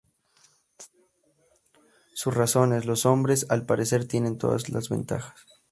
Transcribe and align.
Sus 2.15 2.33
razones; 2.33 2.87
los 2.87 3.05
hombres, 3.05 3.45
al 3.49 3.67
parecer, 3.67 4.07
tienen 4.07 4.39
todas 4.39 4.67
las 4.69 4.89
ventajas. 4.89 5.39